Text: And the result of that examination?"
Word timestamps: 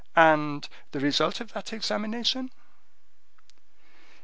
And 0.15 0.67
the 0.93 0.99
result 0.99 1.39
of 1.41 1.53
that 1.53 1.71
examination?" 1.71 2.49